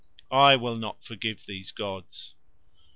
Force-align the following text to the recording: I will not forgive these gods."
I 0.31 0.55
will 0.55 0.77
not 0.77 1.03
forgive 1.03 1.45
these 1.45 1.69
gods." 1.69 2.33